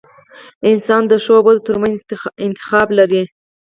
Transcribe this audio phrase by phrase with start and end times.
[0.71, 1.97] •انسان د ښو او بدو ترمنځ
[2.47, 3.23] انتخاب لري.